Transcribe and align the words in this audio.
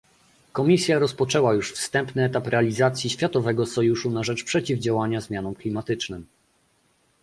Komisja 0.53 0.99
rozpoczęła 0.99 1.53
już 1.53 1.71
wstępny 1.73 2.23
etap 2.23 2.47
realizacji 2.47 3.09
światowego 3.09 3.65
sojuszu 3.65 4.11
na 4.11 4.23
rzecz 4.23 4.43
przeciwdziałania 4.43 5.21
zmianom 5.21 5.55
klimatycznym 5.55 6.25